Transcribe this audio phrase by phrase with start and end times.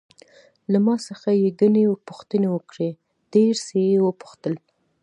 [0.71, 2.89] له ما څخه یې ګڼې پوښتنې وکړې،
[3.33, 4.53] ډېر څه یې وپوښتل.